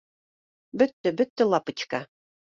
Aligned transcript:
Бөттө, 0.81 1.11
бөттө, 1.19 1.47
лапочка 1.51 2.01